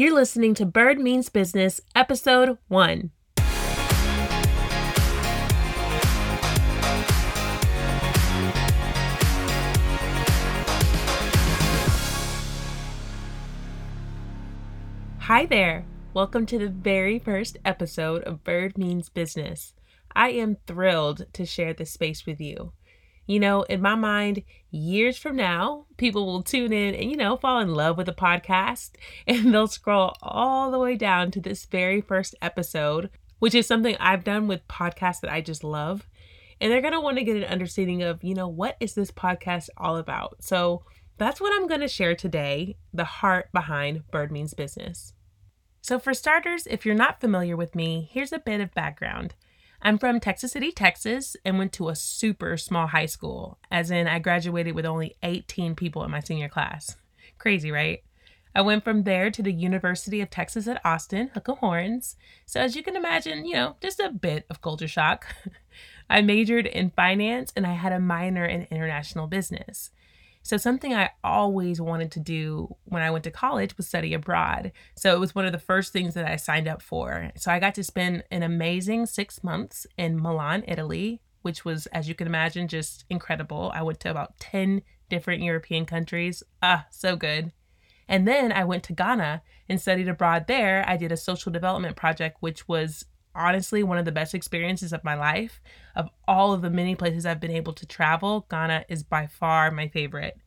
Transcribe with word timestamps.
You're 0.00 0.14
listening 0.14 0.54
to 0.54 0.64
Bird 0.64 1.00
Means 1.00 1.28
Business, 1.28 1.80
Episode 1.96 2.56
1. 2.68 3.10
Hi 15.18 15.46
there. 15.46 15.84
Welcome 16.14 16.46
to 16.46 16.58
the 16.58 16.68
very 16.68 17.18
first 17.18 17.56
episode 17.64 18.22
of 18.22 18.44
Bird 18.44 18.78
Means 18.78 19.08
Business. 19.08 19.74
I 20.14 20.28
am 20.28 20.58
thrilled 20.68 21.26
to 21.32 21.44
share 21.44 21.74
this 21.74 21.90
space 21.90 22.24
with 22.24 22.40
you. 22.40 22.72
You 23.28 23.40
know, 23.40 23.62
in 23.64 23.82
my 23.82 23.94
mind, 23.94 24.42
years 24.70 25.18
from 25.18 25.36
now, 25.36 25.84
people 25.98 26.24
will 26.24 26.42
tune 26.42 26.72
in 26.72 26.94
and, 26.94 27.10
you 27.10 27.16
know, 27.16 27.36
fall 27.36 27.60
in 27.60 27.74
love 27.74 27.98
with 27.98 28.06
the 28.06 28.12
podcast 28.14 28.92
and 29.26 29.52
they'll 29.52 29.68
scroll 29.68 30.16
all 30.22 30.70
the 30.70 30.78
way 30.78 30.96
down 30.96 31.30
to 31.32 31.40
this 31.40 31.66
very 31.66 32.00
first 32.00 32.34
episode, 32.40 33.10
which 33.38 33.54
is 33.54 33.66
something 33.66 33.96
I've 34.00 34.24
done 34.24 34.48
with 34.48 34.66
podcasts 34.66 35.20
that 35.20 35.30
I 35.30 35.42
just 35.42 35.62
love. 35.62 36.08
And 36.58 36.72
they're 36.72 36.80
going 36.80 36.94
to 36.94 37.00
want 37.00 37.18
to 37.18 37.24
get 37.24 37.36
an 37.36 37.44
understanding 37.44 38.02
of, 38.02 38.24
you 38.24 38.34
know, 38.34 38.48
what 38.48 38.78
is 38.80 38.94
this 38.94 39.10
podcast 39.10 39.68
all 39.76 39.98
about? 39.98 40.42
So 40.42 40.84
that's 41.18 41.38
what 41.38 41.52
I'm 41.52 41.68
going 41.68 41.82
to 41.82 41.88
share 41.88 42.14
today 42.14 42.78
the 42.94 43.04
heart 43.04 43.52
behind 43.52 44.10
Bird 44.10 44.32
Means 44.32 44.54
Business. 44.54 45.12
So, 45.82 45.98
for 45.98 46.14
starters, 46.14 46.66
if 46.66 46.84
you're 46.84 46.94
not 46.94 47.20
familiar 47.20 47.56
with 47.56 47.74
me, 47.74 48.08
here's 48.10 48.32
a 48.32 48.38
bit 48.38 48.60
of 48.60 48.74
background. 48.74 49.34
I'm 49.80 49.98
from 49.98 50.18
Texas 50.18 50.52
City, 50.52 50.72
Texas, 50.72 51.36
and 51.44 51.56
went 51.56 51.72
to 51.74 51.88
a 51.88 51.94
super 51.96 52.56
small 52.56 52.88
high 52.88 53.06
school, 53.06 53.58
as 53.70 53.90
in, 53.90 54.08
I 54.08 54.18
graduated 54.18 54.74
with 54.74 54.84
only 54.84 55.16
18 55.22 55.76
people 55.76 56.02
in 56.02 56.10
my 56.10 56.20
senior 56.20 56.48
class. 56.48 56.96
Crazy, 57.38 57.70
right? 57.70 58.02
I 58.54 58.62
went 58.62 58.82
from 58.82 59.04
there 59.04 59.30
to 59.30 59.42
the 59.42 59.52
University 59.52 60.20
of 60.20 60.30
Texas 60.30 60.66
at 60.66 60.84
Austin, 60.84 61.28
Hook 61.28 61.48
'em 61.48 61.56
Horns. 61.56 62.16
So, 62.44 62.60
as 62.60 62.74
you 62.74 62.82
can 62.82 62.96
imagine, 62.96 63.44
you 63.44 63.54
know, 63.54 63.76
just 63.80 64.00
a 64.00 64.10
bit 64.10 64.46
of 64.50 64.60
culture 64.60 64.88
shock. 64.88 65.26
I 66.10 66.22
majored 66.22 66.66
in 66.66 66.90
finance 66.90 67.52
and 67.54 67.66
I 67.66 67.74
had 67.74 67.92
a 67.92 68.00
minor 68.00 68.44
in 68.44 68.66
international 68.70 69.28
business. 69.28 69.90
So, 70.48 70.56
something 70.56 70.94
I 70.94 71.10
always 71.22 71.78
wanted 71.78 72.10
to 72.12 72.20
do 72.20 72.74
when 72.84 73.02
I 73.02 73.10
went 73.10 73.24
to 73.24 73.30
college 73.30 73.76
was 73.76 73.86
study 73.86 74.14
abroad. 74.14 74.72
So, 74.96 75.14
it 75.14 75.20
was 75.20 75.34
one 75.34 75.44
of 75.44 75.52
the 75.52 75.58
first 75.58 75.92
things 75.92 76.14
that 76.14 76.24
I 76.24 76.36
signed 76.36 76.66
up 76.66 76.80
for. 76.80 77.30
So, 77.36 77.52
I 77.52 77.58
got 77.58 77.74
to 77.74 77.84
spend 77.84 78.24
an 78.30 78.42
amazing 78.42 79.04
six 79.04 79.44
months 79.44 79.86
in 79.98 80.16
Milan, 80.16 80.64
Italy, 80.66 81.20
which 81.42 81.66
was, 81.66 81.84
as 81.88 82.08
you 82.08 82.14
can 82.14 82.26
imagine, 82.26 82.66
just 82.66 83.04
incredible. 83.10 83.70
I 83.74 83.82
went 83.82 84.00
to 84.00 84.10
about 84.10 84.40
10 84.40 84.80
different 85.10 85.42
European 85.42 85.84
countries. 85.84 86.42
Ah, 86.62 86.86
so 86.90 87.14
good. 87.14 87.52
And 88.08 88.26
then 88.26 88.50
I 88.50 88.64
went 88.64 88.84
to 88.84 88.94
Ghana 88.94 89.42
and 89.68 89.78
studied 89.78 90.08
abroad 90.08 90.46
there. 90.48 90.82
I 90.88 90.96
did 90.96 91.12
a 91.12 91.18
social 91.18 91.52
development 91.52 91.94
project, 91.94 92.38
which 92.40 92.66
was 92.66 93.04
honestly 93.38 93.82
one 93.82 93.98
of 93.98 94.04
the 94.04 94.12
best 94.12 94.34
experiences 94.34 94.92
of 94.92 95.04
my 95.04 95.14
life. 95.14 95.60
Of 95.94 96.10
all 96.26 96.52
of 96.52 96.62
the 96.62 96.70
many 96.70 96.94
places 96.94 97.24
I've 97.24 97.40
been 97.40 97.50
able 97.50 97.72
to 97.74 97.86
travel, 97.86 98.46
Ghana 98.50 98.84
is 98.88 99.02
by 99.02 99.26
far 99.26 99.70
my 99.70 99.88
favorite. 99.88 100.38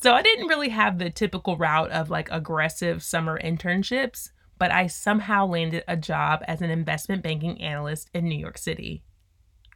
So 0.00 0.12
I 0.12 0.22
didn't 0.22 0.48
really 0.48 0.68
have 0.68 0.98
the 0.98 1.10
typical 1.10 1.56
route 1.56 1.90
of 1.90 2.10
like 2.10 2.28
aggressive 2.30 3.02
summer 3.02 3.40
internships, 3.40 4.30
but 4.58 4.70
I 4.70 4.86
somehow 4.86 5.46
landed 5.46 5.84
a 5.88 5.96
job 5.96 6.42
as 6.46 6.60
an 6.60 6.70
investment 6.70 7.22
banking 7.22 7.60
analyst 7.62 8.10
in 8.12 8.24
New 8.24 8.38
York 8.38 8.58
City. 8.58 9.02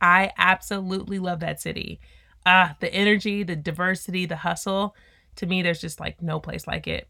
I 0.01 0.33
absolutely 0.37 1.19
love 1.19 1.41
that 1.41 1.61
city. 1.61 2.01
Ah, 2.47 2.77
the 2.81 2.93
energy, 2.93 3.43
the 3.43 3.57
diversity, 3.57 4.27
the 4.27 4.37
hustle. 4.37 4.95
To 5.37 5.47
me, 5.47 5.63
there's 5.63 5.81
just 5.81 6.01
like 6.01 6.23
no 6.23 6.41
place 6.41 6.67
like 6.67 6.87
it. 6.87 7.09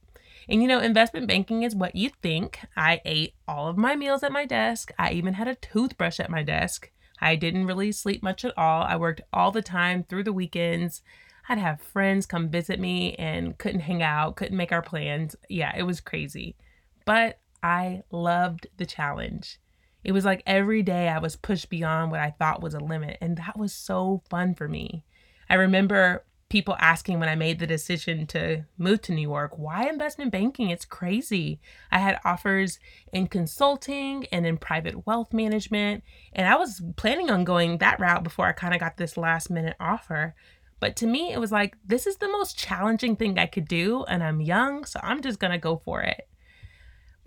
And 0.48 0.62
you 0.62 0.68
know, 0.68 0.80
investment 0.80 1.26
banking 1.26 1.62
is 1.62 1.74
what 1.74 1.94
you 1.94 2.10
think. 2.22 2.60
I 2.76 3.00
ate 3.04 3.34
all 3.46 3.68
of 3.68 3.76
my 3.76 3.96
meals 3.96 4.22
at 4.22 4.32
my 4.32 4.46
desk. 4.46 4.92
I 4.98 5.12
even 5.12 5.34
had 5.34 5.48
a 5.48 5.54
toothbrush 5.54 6.18
at 6.20 6.30
my 6.30 6.42
desk. 6.42 6.90
I 7.20 7.36
didn't 7.36 7.66
really 7.66 7.92
sleep 7.92 8.22
much 8.22 8.44
at 8.44 8.56
all. 8.56 8.82
I 8.82 8.96
worked 8.96 9.20
all 9.32 9.50
the 9.50 9.62
time 9.62 10.04
through 10.04 10.24
the 10.24 10.32
weekends. 10.32 11.02
I'd 11.48 11.58
have 11.58 11.82
friends 11.82 12.26
come 12.26 12.48
visit 12.48 12.80
me 12.80 13.14
and 13.14 13.58
couldn't 13.58 13.80
hang 13.80 14.02
out, 14.02 14.36
couldn't 14.36 14.56
make 14.56 14.72
our 14.72 14.82
plans. 14.82 15.36
Yeah, 15.48 15.72
it 15.76 15.82
was 15.82 16.00
crazy. 16.00 16.56
But 17.04 17.40
I 17.62 18.02
loved 18.10 18.68
the 18.76 18.86
challenge. 18.86 19.58
It 20.02 20.12
was 20.12 20.24
like 20.24 20.42
every 20.46 20.82
day 20.82 21.08
I 21.08 21.18
was 21.18 21.36
pushed 21.36 21.68
beyond 21.68 22.10
what 22.10 22.20
I 22.20 22.30
thought 22.30 22.62
was 22.62 22.74
a 22.74 22.80
limit, 22.80 23.18
and 23.20 23.36
that 23.36 23.58
was 23.58 23.72
so 23.72 24.22
fun 24.30 24.54
for 24.54 24.66
me. 24.68 25.04
I 25.48 25.54
remember 25.54 26.24
people 26.50 26.76
asking 26.80 27.18
when 27.18 27.28
I 27.28 27.36
made 27.36 27.58
the 27.58 27.66
decision 27.66 28.26
to 28.26 28.64
move 28.76 29.00
to 29.02 29.12
New 29.12 29.22
York, 29.22 29.52
why 29.56 29.88
investment 29.88 30.32
banking? 30.32 30.68
It's 30.68 30.84
crazy. 30.84 31.60
I 31.90 32.00
had 32.00 32.20
offers 32.24 32.78
in 33.12 33.28
consulting 33.28 34.26
and 34.32 34.44
in 34.44 34.58
private 34.58 35.06
wealth 35.06 35.32
management, 35.32 36.04
and 36.32 36.46
I 36.46 36.56
was 36.56 36.82
planning 36.96 37.30
on 37.30 37.44
going 37.44 37.78
that 37.78 38.00
route 38.00 38.24
before 38.24 38.46
I 38.46 38.52
kind 38.52 38.74
of 38.74 38.80
got 38.80 38.98
this 38.98 39.16
last 39.16 39.48
minute 39.48 39.76
offer. 39.80 40.34
But 40.80 40.96
to 40.96 41.06
me, 41.06 41.32
it 41.32 41.38
was 41.38 41.52
like, 41.52 41.76
this 41.86 42.06
is 42.06 42.16
the 42.16 42.28
most 42.28 42.58
challenging 42.58 43.16
thing 43.16 43.38
I 43.38 43.46
could 43.46 43.68
do, 43.68 44.04
and 44.04 44.22
I'm 44.22 44.40
young, 44.40 44.84
so 44.84 44.98
I'm 45.02 45.22
just 45.22 45.38
gonna 45.38 45.58
go 45.58 45.76
for 45.76 46.02
it. 46.02 46.28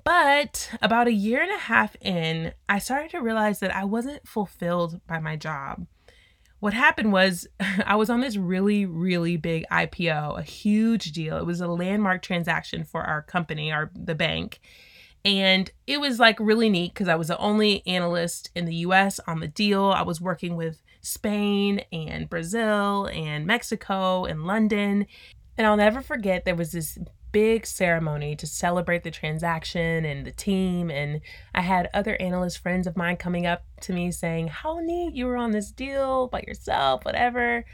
But 0.03 0.69
about 0.81 1.07
a 1.07 1.13
year 1.13 1.41
and 1.41 1.51
a 1.51 1.57
half 1.57 1.95
in, 2.01 2.53
I 2.67 2.79
started 2.79 3.12
to 3.12 3.22
realize 3.22 3.59
that 3.62 3.73
I 3.73 3.85
wasn't 3.85 4.28
fulfilled 4.28 5.00
by 5.07 5.19
my 5.19 5.38
job 5.38 5.88
what 6.63 6.74
happened 6.74 7.12
was 7.12 7.46
I 7.85 7.97
was 7.97 8.09
on 8.09 8.22
this 8.22 8.38
really, 8.38 8.85
really 8.85 9.35
big 9.35 9.66
IPO, 9.69 10.40
a 10.40 10.44
huge 10.44 11.12
deal. 11.12 11.35
It 11.35 11.46
was 11.46 11.59
a 11.59 11.68
landmark 11.68 12.22
transaction 12.22 12.85
for 12.85 13.01
our 13.01 13.22
company, 13.22 13.69
our 13.69 13.91
the 13.94 14.16
bank. 14.16 14.62
And 15.25 15.69
it 15.88 16.00
was 16.00 16.22
like 16.22 16.40
really 16.40 16.69
neat 16.69 16.94
because 16.94 17.09
I 17.09 17.16
was 17.16 17.28
the 17.28 17.38
only 17.38 17.85
analyst 17.85 18.50
in 18.56 18.63
the 18.63 18.75
US 18.75 19.19
on 19.28 19.41
the 19.41 19.47
deal. 19.50 19.88
I 19.88 20.03
was 20.03 20.22
working 20.22 20.56
with 20.56 20.81
Spain 21.01 21.84
and 21.91 22.29
Brazil 22.29 23.09
and 23.12 23.45
Mexico 23.45 24.24
and 24.24 24.45
London. 24.45 25.06
And 25.57 25.68
I'll 25.68 25.75
never 25.75 26.01
forget 26.01 26.45
there 26.45 26.56
was 26.56 26.72
this 26.72 26.97
big 27.33 27.66
ceremony 27.66 28.38
to 28.38 28.47
celebrate 28.47 29.03
the 29.03 29.11
transaction 29.11 30.05
and 30.05 30.25
the 30.25 30.31
team. 30.31 30.89
And 30.89 31.19
I 31.53 31.59
had 31.61 31.89
other 31.94 32.16
analyst 32.21 32.59
friends 32.59 32.88
of 32.88 32.95
mine 32.95 33.17
coming 33.17 33.45
up 33.45 33.66
to 33.81 33.91
me 33.91 34.11
saying, 34.11 34.47
How 34.47 34.79
neat 34.79 35.13
you 35.13 35.25
were 35.25 35.35
on 35.35 35.51
this 35.51 35.71
deal 35.71 36.27
by 36.29 36.45
yourself, 36.47 37.03
whatever. 37.03 37.66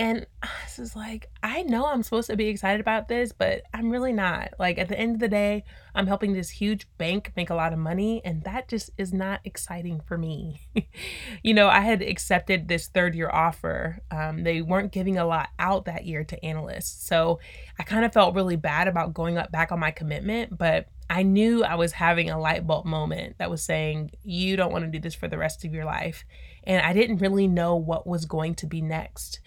And 0.00 0.26
this 0.64 0.78
is 0.78 0.96
like, 0.96 1.28
I 1.42 1.62
know 1.62 1.86
I'm 1.86 2.02
supposed 2.02 2.30
to 2.30 2.36
be 2.36 2.48
excited 2.48 2.80
about 2.80 3.08
this, 3.08 3.32
but 3.32 3.62
I'm 3.74 3.90
really 3.90 4.14
not. 4.14 4.54
Like, 4.58 4.78
at 4.78 4.88
the 4.88 4.98
end 4.98 5.14
of 5.14 5.20
the 5.20 5.28
day, 5.28 5.62
I'm 5.94 6.06
helping 6.06 6.32
this 6.32 6.48
huge 6.48 6.88
bank 6.96 7.32
make 7.36 7.50
a 7.50 7.54
lot 7.54 7.74
of 7.74 7.78
money, 7.78 8.22
and 8.24 8.42
that 8.44 8.68
just 8.68 8.90
is 8.96 9.12
not 9.12 9.40
exciting 9.44 10.00
for 10.00 10.16
me. 10.16 10.62
you 11.42 11.52
know, 11.52 11.68
I 11.68 11.80
had 11.80 12.00
accepted 12.00 12.66
this 12.66 12.88
third 12.88 13.14
year 13.14 13.28
offer. 13.30 14.00
Um, 14.10 14.42
they 14.42 14.62
weren't 14.62 14.90
giving 14.90 15.18
a 15.18 15.26
lot 15.26 15.50
out 15.58 15.84
that 15.84 16.06
year 16.06 16.24
to 16.24 16.44
analysts. 16.44 17.06
So 17.06 17.38
I 17.78 17.82
kind 17.82 18.04
of 18.04 18.12
felt 18.12 18.34
really 18.34 18.56
bad 18.56 18.88
about 18.88 19.12
going 19.12 19.36
up 19.36 19.52
back 19.52 19.70
on 19.70 19.80
my 19.80 19.90
commitment, 19.90 20.56
but 20.56 20.86
I 21.10 21.24
knew 21.24 21.62
I 21.62 21.74
was 21.74 21.92
having 21.92 22.30
a 22.30 22.40
light 22.40 22.66
bulb 22.66 22.86
moment 22.86 23.36
that 23.38 23.50
was 23.50 23.62
saying, 23.62 24.12
you 24.22 24.56
don't 24.56 24.72
want 24.72 24.84
to 24.84 24.90
do 24.90 25.00
this 25.00 25.14
for 25.14 25.28
the 25.28 25.36
rest 25.36 25.64
of 25.64 25.74
your 25.74 25.84
life. 25.84 26.24
And 26.64 26.86
I 26.86 26.94
didn't 26.94 27.18
really 27.18 27.48
know 27.48 27.74
what 27.74 28.06
was 28.06 28.24
going 28.24 28.54
to 28.56 28.66
be 28.66 28.80
next. 28.80 29.40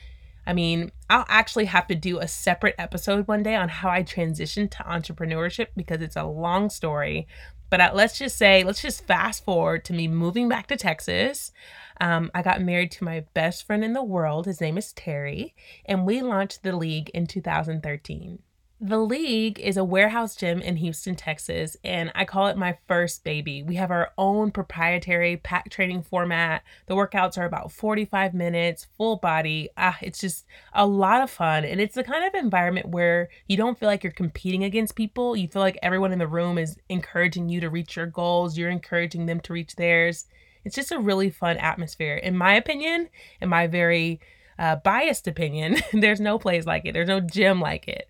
I 0.45 0.53
mean, 0.53 0.91
I'll 1.09 1.25
actually 1.27 1.65
have 1.65 1.87
to 1.87 1.95
do 1.95 2.19
a 2.19 2.27
separate 2.27 2.75
episode 2.77 3.27
one 3.27 3.43
day 3.43 3.55
on 3.55 3.69
how 3.69 3.89
I 3.89 4.03
transitioned 4.03 4.71
to 4.71 4.83
entrepreneurship 4.83 5.67
because 5.75 6.01
it's 6.01 6.15
a 6.15 6.23
long 6.23 6.69
story. 6.69 7.27
But 7.69 7.81
uh, 7.81 7.91
let's 7.93 8.17
just 8.19 8.37
say, 8.37 8.63
let's 8.63 8.81
just 8.81 9.07
fast 9.07 9.43
forward 9.43 9.83
to 9.85 9.93
me 9.93 10.07
moving 10.07 10.47
back 10.47 10.67
to 10.67 10.75
Texas. 10.75 11.51
Um, 11.99 12.29
I 12.35 12.41
got 12.41 12.61
married 12.61 12.91
to 12.91 13.03
my 13.03 13.25
best 13.33 13.65
friend 13.65 13.83
in 13.83 13.93
the 13.93 14.03
world. 14.03 14.45
His 14.45 14.61
name 14.61 14.77
is 14.77 14.93
Terry, 14.93 15.55
and 15.85 16.05
we 16.05 16.21
launched 16.21 16.63
the 16.63 16.75
league 16.75 17.09
in 17.13 17.25
2013. 17.25 18.39
The 18.81 18.97
League 18.97 19.61
is 19.61 19.78
a 19.78 19.84
warehouse 19.84 20.35
gym 20.35 20.59
in 20.59 20.75
Houston, 20.75 21.16
Texas, 21.16 21.78
and 21.85 22.11
I 22.16 22.25
call 22.25 22.47
it 22.47 22.57
my 22.57 22.77
first 22.86 23.24
baby. 23.24 23.63
We 23.63 23.75
have 23.75 23.92
our 23.92 24.12
own 24.18 24.51
proprietary 24.51 25.38
pack 25.38 25.69
training 25.69 26.03
format. 26.03 26.63
The 26.88 26.95
workouts 26.95 27.38
are 27.38 27.45
about 27.45 27.71
45 27.71 28.33
minutes, 28.33 28.88
full 28.97 29.15
body. 29.15 29.69
Ah, 29.77 29.97
it's 30.01 30.19
just 30.19 30.45
a 30.74 30.86
lot 30.86 31.21
of 31.21 31.30
fun. 31.30 31.63
And 31.63 31.80
it's 31.80 31.95
the 31.95 32.03
kind 32.03 32.25
of 32.25 32.33
environment 32.33 32.89
where 32.89 33.30
you 33.47 33.56
don't 33.56 33.80
feel 33.80 33.88
like 33.88 34.03
you're 34.03 34.12
competing 34.12 34.65
against 34.65 34.97
people. 34.97 35.38
You 35.38 35.47
feel 35.47 35.62
like 35.62 35.80
everyone 35.81 36.12
in 36.12 36.19
the 36.19 36.27
room 36.27 36.57
is 36.57 36.77
encouraging 36.89 37.47
you 37.47 37.62
to 37.62 37.69
reach 37.69 37.95
your 37.95 38.07
goals, 38.07 38.57
you're 38.57 38.69
encouraging 38.69 39.27
them 39.27 39.39
to 39.42 39.53
reach 39.53 39.77
theirs. 39.77 40.25
It's 40.65 40.75
just 40.75 40.92
a 40.92 41.00
really 41.00 41.30
fun 41.30 41.56
atmosphere. 41.56 42.18
In 42.18 42.36
my 42.36 42.56
opinion, 42.56 43.07
in 43.39 43.47
my 43.47 43.68
very 43.68 44.19
uh, 44.59 44.75
biased 44.77 45.27
opinion, 45.27 45.77
there's 45.94 46.19
no 46.19 46.38
place 46.38 46.65
like 46.65 46.83
it, 46.86 46.94
there's 46.94 47.07
no 47.07 47.21
gym 47.21 47.62
like 47.62 47.88
it. 47.88 48.09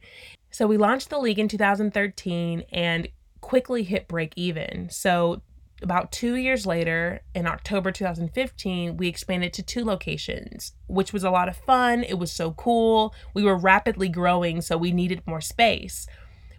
So 0.54 0.68
we 0.68 0.78
launched 0.78 1.10
the 1.10 1.18
league 1.18 1.40
in 1.40 1.48
2013 1.48 2.66
and 2.72 3.08
quickly 3.42 3.82
hit 3.82 4.08
break 4.08 4.34
even. 4.36 4.88
So 4.92 5.42
about 5.82 6.12
two 6.12 6.36
years 6.36 6.68
later, 6.68 7.22
in 7.34 7.48
October 7.48 7.92
2015, 7.92 8.96
we 8.96 9.08
expanded 9.08 9.52
to 9.54 9.64
two 9.64 9.84
locations, 9.84 10.74
which 10.86 11.12
was 11.12 11.24
a 11.24 11.32
lot 11.32 11.50
of 11.50 11.58
fun. 11.58 12.04
It 12.04 12.20
was 12.20 12.32
so 12.32 12.52
cool. 12.52 13.16
We 13.34 13.44
were 13.44 13.58
rapidly 13.58 14.10
growing, 14.10 14.62
so 14.62 14.78
we 14.78 14.92
needed 14.92 15.24
more 15.26 15.42
space. 15.42 16.06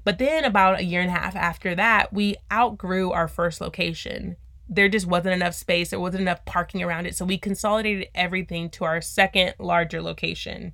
But 0.03 0.19
then, 0.19 0.45
about 0.45 0.81
a 0.81 0.85
year 0.85 1.01
and 1.01 1.09
a 1.09 1.15
half 1.15 1.37
after 1.37 1.77
that, 1.77 2.13
we 2.13 2.35
outgrew 2.53 3.13
our 3.13 3.29
first 3.29 3.61
location. 3.61 4.37
There 4.69 4.89
just 4.89 5.07
wasn't 5.07 5.35
enough 5.35 5.55
space, 5.55 5.91
there 5.91 6.01
wasn't 6.01 6.23
enough 6.23 6.45
parking 6.45 6.83
around 6.83 7.07
it. 7.07 7.15
So 7.15 7.25
we 7.25 7.39
consolidated 7.39 8.09
everything 8.13 8.71
to 8.71 8.85
our 8.85 9.01
second 9.01 9.55
larger 9.61 10.03
location 10.03 10.73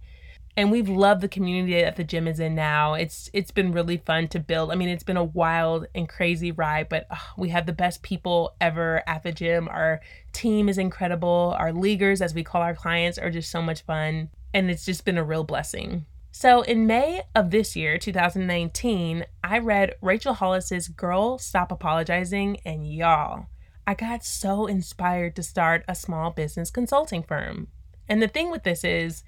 and 0.56 0.70
we've 0.70 0.88
loved 0.88 1.20
the 1.20 1.28
community 1.28 1.80
that 1.80 1.96
the 1.96 2.04
gym 2.04 2.26
is 2.26 2.40
in 2.40 2.54
now. 2.54 2.94
It's 2.94 3.30
it's 3.32 3.50
been 3.50 3.72
really 3.72 3.96
fun 3.96 4.28
to 4.28 4.40
build. 4.40 4.70
I 4.70 4.74
mean, 4.74 4.88
it's 4.88 5.04
been 5.04 5.16
a 5.16 5.24
wild 5.24 5.86
and 5.94 6.08
crazy 6.08 6.52
ride, 6.52 6.88
but 6.88 7.06
we 7.36 7.50
have 7.50 7.66
the 7.66 7.72
best 7.72 8.02
people 8.02 8.54
ever 8.60 9.02
at 9.06 9.22
the 9.22 9.32
gym. 9.32 9.68
Our 9.68 10.00
team 10.32 10.68
is 10.68 10.78
incredible. 10.78 11.54
Our 11.58 11.72
leaguers, 11.72 12.20
as 12.20 12.34
we 12.34 12.44
call 12.44 12.62
our 12.62 12.74
clients, 12.74 13.18
are 13.18 13.30
just 13.30 13.50
so 13.50 13.62
much 13.62 13.82
fun, 13.82 14.30
and 14.52 14.70
it's 14.70 14.84
just 14.84 15.04
been 15.04 15.18
a 15.18 15.24
real 15.24 15.44
blessing. 15.44 16.06
So, 16.32 16.62
in 16.62 16.86
May 16.86 17.22
of 17.34 17.50
this 17.50 17.74
year, 17.74 17.98
2019, 17.98 19.24
I 19.42 19.58
read 19.58 19.96
Rachel 20.00 20.34
Hollis's 20.34 20.88
Girl 20.88 21.38
Stop 21.38 21.72
Apologizing, 21.72 22.58
and 22.64 22.90
y'all, 22.90 23.46
I 23.86 23.94
got 23.94 24.24
so 24.24 24.66
inspired 24.66 25.34
to 25.36 25.42
start 25.42 25.84
a 25.88 25.94
small 25.94 26.30
business 26.30 26.70
consulting 26.70 27.24
firm. 27.24 27.68
And 28.08 28.22
the 28.22 28.28
thing 28.28 28.50
with 28.50 28.62
this 28.62 28.84
is, 28.84 29.24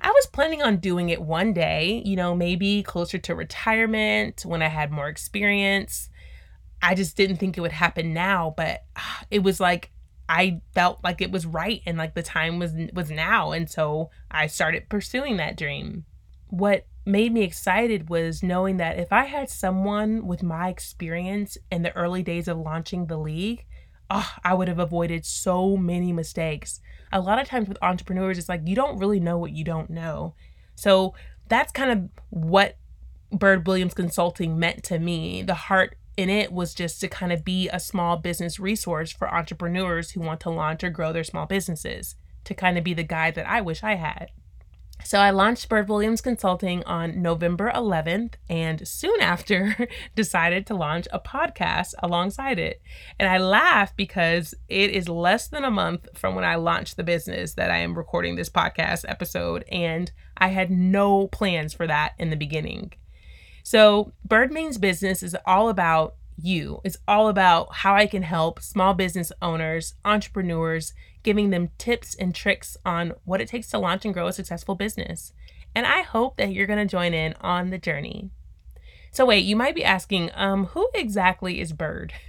I 0.00 0.10
was 0.10 0.26
planning 0.26 0.62
on 0.62 0.78
doing 0.78 1.08
it 1.08 1.20
one 1.20 1.52
day, 1.52 2.02
you 2.04 2.16
know, 2.16 2.34
maybe 2.34 2.82
closer 2.82 3.18
to 3.18 3.34
retirement 3.34 4.44
when 4.44 4.62
I 4.62 4.68
had 4.68 4.92
more 4.92 5.08
experience. 5.08 6.08
I 6.80 6.94
just 6.94 7.16
didn't 7.16 7.36
think 7.36 7.58
it 7.58 7.60
would 7.60 7.72
happen 7.72 8.14
now, 8.14 8.54
but 8.56 8.84
ah, 8.96 9.24
it 9.30 9.42
was 9.42 9.58
like 9.58 9.90
I 10.28 10.60
felt 10.74 11.02
like 11.02 11.20
it 11.20 11.32
was 11.32 11.46
right 11.46 11.82
and 11.86 11.98
like 11.98 12.14
the 12.14 12.22
time 12.22 12.58
was 12.58 12.72
was 12.92 13.10
now 13.10 13.52
and 13.52 13.68
so 13.68 14.10
I 14.30 14.46
started 14.46 14.88
pursuing 14.88 15.38
that 15.38 15.56
dream. 15.56 16.04
What 16.48 16.86
made 17.04 17.32
me 17.32 17.42
excited 17.42 18.10
was 18.10 18.42
knowing 18.42 18.76
that 18.76 18.98
if 18.98 19.12
I 19.12 19.24
had 19.24 19.48
someone 19.48 20.26
with 20.26 20.42
my 20.42 20.68
experience 20.68 21.56
in 21.72 21.82
the 21.82 21.96
early 21.96 22.22
days 22.22 22.46
of 22.46 22.58
launching 22.58 23.06
the 23.06 23.18
league, 23.18 23.64
oh, 24.10 24.32
I 24.44 24.54
would 24.54 24.68
have 24.68 24.78
avoided 24.78 25.24
so 25.24 25.76
many 25.76 26.12
mistakes. 26.12 26.80
A 27.12 27.20
lot 27.20 27.40
of 27.40 27.48
times 27.48 27.68
with 27.68 27.78
entrepreneurs, 27.82 28.38
it's 28.38 28.48
like 28.48 28.62
you 28.64 28.74
don't 28.74 28.98
really 28.98 29.20
know 29.20 29.38
what 29.38 29.52
you 29.52 29.64
don't 29.64 29.90
know. 29.90 30.34
So 30.74 31.14
that's 31.48 31.72
kind 31.72 31.90
of 31.90 32.10
what 32.30 32.76
Bird 33.30 33.66
Williams 33.66 33.94
Consulting 33.94 34.58
meant 34.58 34.84
to 34.84 34.98
me. 34.98 35.42
The 35.42 35.54
heart 35.54 35.96
in 36.16 36.28
it 36.28 36.52
was 36.52 36.74
just 36.74 37.00
to 37.00 37.08
kind 37.08 37.32
of 37.32 37.44
be 37.44 37.68
a 37.68 37.78
small 37.78 38.16
business 38.16 38.58
resource 38.58 39.12
for 39.12 39.32
entrepreneurs 39.32 40.10
who 40.10 40.20
want 40.20 40.40
to 40.40 40.50
launch 40.50 40.82
or 40.82 40.90
grow 40.90 41.12
their 41.12 41.24
small 41.24 41.46
businesses, 41.46 42.16
to 42.44 42.54
kind 42.54 42.76
of 42.76 42.84
be 42.84 42.94
the 42.94 43.04
guide 43.04 43.34
that 43.34 43.48
I 43.48 43.60
wish 43.60 43.84
I 43.84 43.94
had. 43.94 44.30
So 45.04 45.18
I 45.18 45.30
launched 45.30 45.68
Bird 45.68 45.88
Williams 45.88 46.20
Consulting 46.20 46.84
on 46.84 47.22
November 47.22 47.72
11th 47.74 48.34
and 48.50 48.86
soon 48.86 49.20
after 49.20 49.88
decided 50.14 50.66
to 50.66 50.74
launch 50.74 51.08
a 51.12 51.20
podcast 51.20 51.94
alongside 52.02 52.58
it. 52.58 52.82
And 53.18 53.28
I 53.28 53.38
laugh 53.38 53.96
because 53.96 54.54
it 54.68 54.90
is 54.90 55.08
less 55.08 55.48
than 55.48 55.64
a 55.64 55.70
month 55.70 56.08
from 56.14 56.34
when 56.34 56.44
I 56.44 56.56
launched 56.56 56.96
the 56.96 57.04
business 57.04 57.54
that 57.54 57.70
I 57.70 57.78
am 57.78 57.96
recording 57.96 58.36
this 58.36 58.50
podcast 58.50 59.04
episode 59.08 59.64
and 59.72 60.12
I 60.36 60.48
had 60.48 60.70
no 60.70 61.28
plans 61.28 61.72
for 61.72 61.86
that 61.86 62.12
in 62.18 62.30
the 62.30 62.36
beginning. 62.36 62.92
So, 63.62 64.12
Bird 64.24 64.50
Means 64.50 64.78
Business 64.78 65.22
is 65.22 65.36
all 65.44 65.68
about 65.68 66.14
you. 66.38 66.80
It's 66.84 66.96
all 67.06 67.28
about 67.28 67.76
how 67.76 67.94
I 67.94 68.06
can 68.06 68.22
help 68.22 68.60
small 68.60 68.94
business 68.94 69.32
owners, 69.42 69.94
entrepreneurs, 70.04 70.94
giving 71.22 71.50
them 71.50 71.70
tips 71.78 72.14
and 72.14 72.34
tricks 72.34 72.76
on 72.84 73.12
what 73.24 73.40
it 73.40 73.48
takes 73.48 73.68
to 73.70 73.78
launch 73.78 74.04
and 74.04 74.14
grow 74.14 74.28
a 74.28 74.32
successful 74.32 74.74
business. 74.74 75.32
And 75.74 75.86
I 75.86 76.02
hope 76.02 76.36
that 76.36 76.52
you're 76.52 76.66
going 76.66 76.78
to 76.78 76.90
join 76.90 77.14
in 77.14 77.34
on 77.40 77.70
the 77.70 77.78
journey. 77.78 78.30
So, 79.10 79.26
wait, 79.26 79.44
you 79.44 79.56
might 79.56 79.74
be 79.74 79.84
asking, 79.84 80.30
um, 80.34 80.66
who 80.66 80.88
exactly 80.94 81.60
is 81.60 81.72
Bird? 81.72 82.12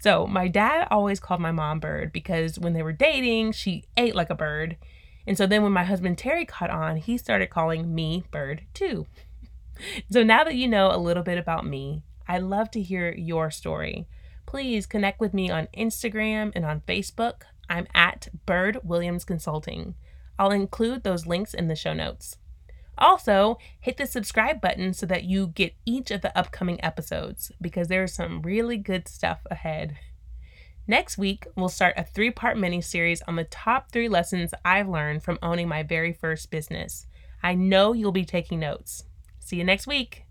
So, 0.00 0.26
my 0.26 0.48
dad 0.48 0.88
always 0.90 1.20
called 1.20 1.42
my 1.42 1.52
mom 1.52 1.78
Bird 1.78 2.10
because 2.10 2.58
when 2.58 2.72
they 2.72 2.82
were 2.82 2.90
dating, 2.90 3.52
she 3.52 3.84
ate 3.98 4.14
like 4.14 4.30
a 4.30 4.34
bird. 4.34 4.78
And 5.28 5.36
so 5.36 5.46
then 5.46 5.62
when 5.62 5.72
my 5.72 5.84
husband 5.84 6.16
Terry 6.16 6.46
caught 6.46 6.70
on, 6.70 6.96
he 6.96 7.18
started 7.18 7.50
calling 7.50 7.94
me 7.94 8.24
Bird 8.32 8.62
too. 8.74 9.06
So 10.10 10.24
now 10.24 10.42
that 10.42 10.56
you 10.56 10.66
know 10.66 10.90
a 10.90 10.98
little 10.98 11.22
bit 11.22 11.38
about 11.38 11.64
me, 11.64 12.02
I 12.28 12.38
love 12.38 12.70
to 12.72 12.82
hear 12.82 13.12
your 13.16 13.50
story. 13.50 14.06
Please 14.46 14.86
connect 14.86 15.20
with 15.20 15.34
me 15.34 15.50
on 15.50 15.68
Instagram 15.76 16.52
and 16.54 16.64
on 16.64 16.82
Facebook. 16.82 17.42
I'm 17.68 17.86
at 17.94 18.28
Bird 18.46 18.78
Williams 18.84 19.24
Consulting. 19.24 19.94
I'll 20.38 20.50
include 20.50 21.02
those 21.02 21.26
links 21.26 21.54
in 21.54 21.68
the 21.68 21.74
show 21.74 21.92
notes. 21.92 22.36
Also, 22.96 23.58
hit 23.80 23.96
the 23.96 24.06
subscribe 24.06 24.60
button 24.60 24.92
so 24.92 25.06
that 25.06 25.24
you 25.24 25.48
get 25.48 25.74
each 25.84 26.10
of 26.10 26.20
the 26.20 26.36
upcoming 26.36 26.82
episodes 26.84 27.52
because 27.60 27.88
there's 27.88 28.12
some 28.12 28.42
really 28.42 28.76
good 28.76 29.08
stuff 29.08 29.40
ahead. 29.50 29.96
Next 30.86 31.18
week, 31.18 31.46
we'll 31.54 31.68
start 31.68 31.94
a 31.96 32.04
three 32.04 32.30
part 32.30 32.58
mini 32.58 32.80
series 32.80 33.22
on 33.22 33.36
the 33.36 33.44
top 33.44 33.92
three 33.92 34.08
lessons 34.08 34.52
I've 34.64 34.88
learned 34.88 35.22
from 35.22 35.38
owning 35.42 35.68
my 35.68 35.82
very 35.82 36.12
first 36.12 36.50
business. 36.50 37.06
I 37.42 37.54
know 37.54 37.92
you'll 37.92 38.12
be 38.12 38.24
taking 38.24 38.60
notes. 38.60 39.04
See 39.38 39.56
you 39.56 39.64
next 39.64 39.86
week. 39.86 40.27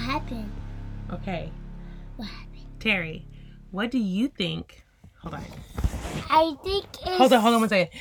Happened? 0.00 0.50
Okay. 1.12 1.52
What 2.16 2.28
happened? 2.28 2.66
Terry, 2.80 3.26
what 3.70 3.90
do 3.90 3.98
you 3.98 4.28
think? 4.28 4.84
Hold 5.20 5.34
on. 5.34 5.44
I 6.30 6.54
think 6.64 6.84
it's... 6.84 7.16
Hold 7.18 7.32
on, 7.32 7.40
hold 7.40 7.54
on 7.54 7.60
one 7.60 7.68
second. 7.68 8.00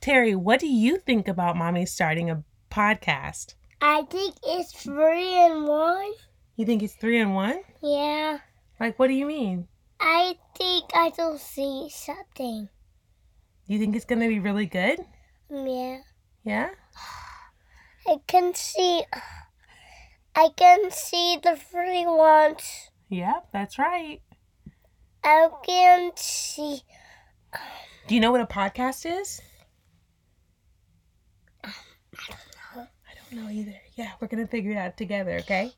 Terry, 0.00 0.34
what 0.34 0.60
do 0.60 0.66
you 0.66 0.98
think 0.98 1.28
about 1.28 1.56
mommy 1.56 1.86
starting 1.86 2.30
a 2.30 2.42
podcast? 2.70 3.54
I 3.80 4.02
think 4.02 4.34
it's 4.44 4.72
three 4.72 5.34
and 5.34 5.66
one. 5.66 6.12
You 6.56 6.64
think 6.64 6.82
it's 6.82 6.94
three 6.94 7.20
and 7.20 7.34
one? 7.34 7.60
Yeah. 7.82 8.38
Like, 8.80 8.98
what 8.98 9.08
do 9.08 9.14
you 9.14 9.26
mean? 9.26 9.68
I 10.00 10.36
think 10.56 10.90
I 10.94 11.10
don't 11.10 11.40
see 11.40 11.88
something. 11.90 12.68
You 13.66 13.78
think 13.78 13.96
it's 13.96 14.04
gonna 14.04 14.28
be 14.28 14.38
really 14.40 14.66
good? 14.66 15.00
Yeah. 15.50 15.98
Yeah? 16.44 16.70
I 18.06 18.16
can 18.26 18.54
see. 18.54 19.02
I 20.38 20.50
can 20.54 20.90
see 20.90 21.38
the 21.42 21.56
three 21.56 22.04
ones. 22.04 22.90
Yep, 23.08 23.48
that's 23.54 23.78
right. 23.78 24.20
I 25.24 25.48
can 25.64 26.12
see. 26.14 26.82
Do 28.06 28.14
you 28.14 28.20
know 28.20 28.32
what 28.32 28.42
a 28.42 28.46
podcast 28.46 29.06
is? 29.06 29.40
Um, 31.64 31.72
I 32.18 32.22
don't 32.28 32.76
know. 32.76 32.86
I 33.08 33.14
don't 33.14 33.44
know 33.44 33.50
either. 33.50 33.80
Yeah, 33.94 34.10
we're 34.20 34.28
gonna 34.28 34.46
figure 34.46 34.72
it 34.72 34.76
out 34.76 34.98
together, 34.98 35.38
okay? 35.38 35.72